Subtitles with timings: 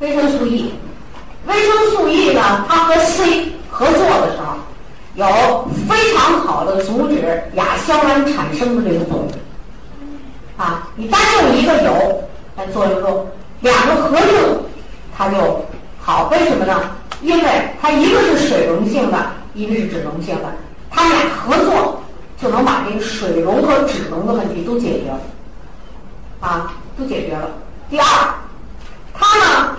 [0.00, 0.74] 维生素 E，
[1.46, 4.56] 维生素 E 呢，它和 C 合作的时候，
[5.14, 9.30] 有非常好的阻止亚硝胺产生的这个作用。
[10.56, 12.24] 啊，你单用一个有
[12.56, 13.26] 来作用中，
[13.60, 14.64] 两个合用，
[15.16, 15.64] 它就
[16.00, 16.28] 好。
[16.30, 16.80] 为什么呢？
[17.22, 20.52] 因为它一个是水溶性的，一个是脂溶性的，
[20.90, 22.02] 它们俩合作
[22.40, 25.20] 就能把这个水溶和脂溶的问题都解决了。
[26.40, 27.48] 啊，都解决了。
[27.88, 28.04] 第二，
[29.12, 29.76] 它呢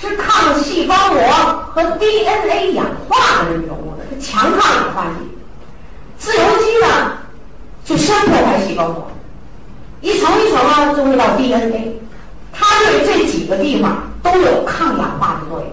[0.00, 1.22] 是抗细胞膜
[1.82, 5.26] 和 DNA 氧化的这种物质，是强抗氧化剂。
[6.18, 7.12] 自由基呢
[7.84, 9.10] 就先破坏细胞膜。
[10.02, 11.98] 一层一层啊，就会到 DNA，
[12.52, 15.68] 它对这几个地方都有抗氧化的作用，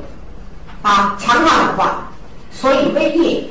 [0.82, 2.08] 啊，强抗氧化。
[2.52, 3.50] 所以胃液，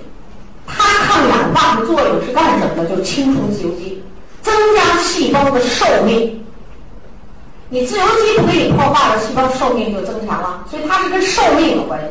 [0.67, 2.87] 它抗氧化的作用是干什么的？
[2.87, 4.03] 就清除自由基，
[4.43, 6.45] 增加细胞的寿命。
[7.69, 12.07] 你自由基不给你破坏了，细胞寿命就增强了，所以它是跟寿命有关系。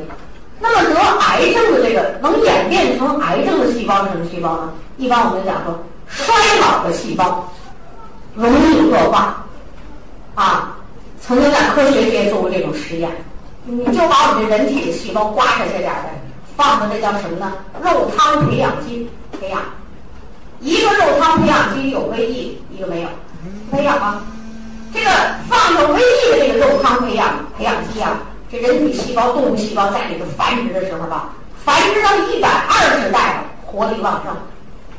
[0.59, 4.73] 那么得癌症的这个能演变成癌症的细胞是什么细胞呢？
[4.98, 7.52] 一般我们讲说衰老的细胞。
[8.38, 9.45] 容易恶化，
[10.36, 10.76] 啊，
[11.22, 13.09] 曾经在科学界做过这种实验，
[13.64, 16.22] 你就把我们这人体的细胞刮下去点儿来，
[16.58, 17.53] 放到这叫什么呢？
[17.81, 19.61] 肉汤培养基培养，
[20.59, 23.08] 一个肉汤培养基有微益，一个没有，
[23.72, 24.22] 培养吗？
[24.94, 25.09] 这个
[25.48, 28.20] 放着微益的这个肉汤培养培养基啊，
[28.59, 34.36] 人体细胞、动物细胞在里头繁殖的时候吧，繁殖到一百二十代了，活力旺盛。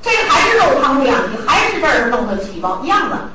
[0.03, 3.31] 这还是肉汤培养基，还是这儿弄的细胞一样的，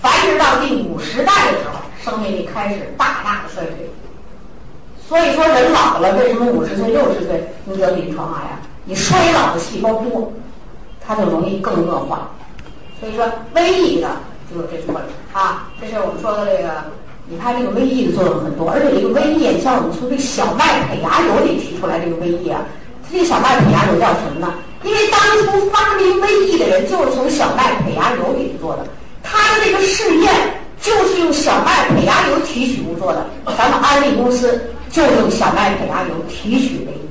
[0.00, 3.90] 繁殖到第五十代的时候，生命力开始大大的衰退。
[5.06, 8.60] 所以说人老了，为什么五十岁、六十岁你得临床癌啊？
[8.84, 10.32] 你衰老的细胞多，
[11.06, 12.30] 它就容易更恶化。
[12.98, 14.08] 所以说瘟疫的
[14.50, 15.02] 就是这作用
[15.32, 16.84] 啊，这是我们说的这个。
[17.26, 22.60] 你看这个微益的作用很多，而且这个微益，像我们从这个小麦胚芽油里提出来这个微益啊，
[23.10, 24.52] 这个小麦胚芽油叫什么呢？
[24.84, 28.84] 因为当初发明微益的人就是从小麦胚芽油里做的，
[29.22, 30.30] 他的这个试验
[30.82, 33.26] 就是用小麦胚芽油提取物做的。
[33.56, 37.08] 咱们安利公司就用小麦胚芽油提取微益。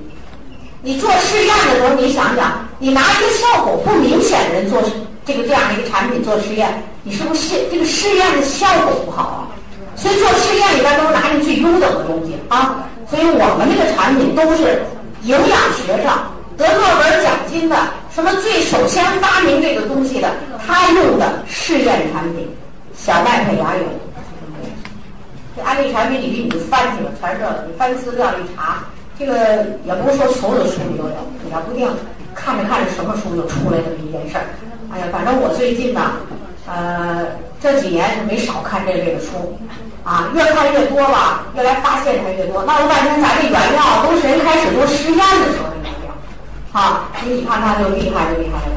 [0.83, 4.79] 你做试验的时候，你想想，你拿一个效果不明显的人做
[5.25, 9.42] 这个这样的一个产品做试验，你是不是这个试验的效果不好啊？
[10.03, 12.83] 所以做试验里边都是拿你最优等的东西啊。
[13.09, 14.83] 所以我们这个产品都是
[15.23, 16.27] 营养学上。
[16.55, 17.75] 得诺贝尔奖金的，
[18.13, 20.29] 什么最首先发明这个东西的，
[20.67, 22.47] 他用的试验产品，
[22.93, 23.83] 小麦胚芽油。
[25.55, 28.83] 这安利产品里边你就翻去了，全是这个你翻资料一查，
[29.17, 31.15] 这个也不是说所有的书里都有，
[31.49, 31.87] 也不定
[32.35, 34.45] 看着看着什么书就出来这么一件事儿。
[34.91, 36.11] 哎呀，反正我最近呢，
[36.65, 37.25] 呃，
[37.61, 39.59] 这几年是没少看这类的书，
[40.03, 42.63] 啊，越看越多吧，越来发现它越多。
[42.63, 45.67] 闹了半天，咱这原料都是人开始做实验的时候。
[46.71, 48.72] 啊，所以你看它就厉害就厉害了。